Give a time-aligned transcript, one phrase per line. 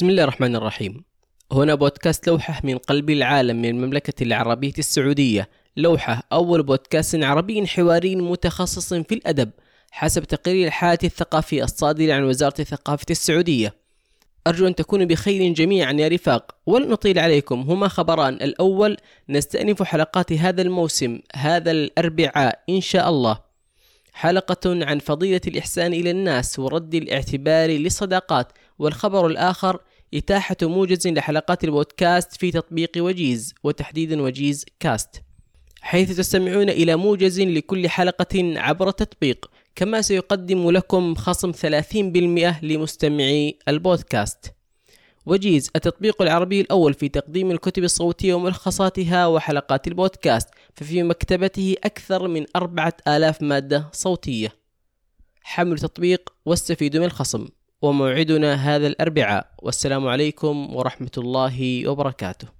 [0.00, 1.04] بسم الله الرحمن الرحيم.
[1.52, 5.48] هنا بودكاست لوحة من قلب العالم من المملكة العربية السعودية.
[5.76, 9.50] لوحة أول بودكاست عربي حواري متخصص في الأدب
[9.90, 13.74] حسب تقرير الحالة الثقافية الصادر عن وزارة الثقافة السعودية.
[14.46, 16.54] أرجو أن تكونوا بخير جميعا يا رفاق.
[16.66, 18.34] ولن نطيل عليكم هما خبران.
[18.34, 18.96] الأول
[19.28, 23.38] نستأنف حلقات هذا الموسم هذا الأربعاء إن شاء الله.
[24.12, 29.80] حلقة عن فضيلة الإحسان إلى الناس ورد الاعتبار للصداقات والخبر الآخر
[30.14, 35.22] إتاحة موجز لحلقات البودكاست في تطبيق وجيز وتحديدا وجيز كاست
[35.80, 44.54] حيث تستمعون إلى موجز لكل حلقة عبر التطبيق كما سيقدم لكم خصم 30% لمستمعي البودكاست.
[45.26, 52.46] وجيز التطبيق العربي الأول في تقديم الكتب الصوتية وملخصاتها وحلقات البودكاست ففي مكتبته أكثر من
[52.56, 54.52] أربعة آلاف مادة صوتية.
[55.42, 57.48] حمل تطبيق واستفيدوا من الخصم.
[57.82, 59.46] وموعدنا هذا الأربعاء.
[59.62, 62.59] والسلام عليكم ورحمة الله وبركاته.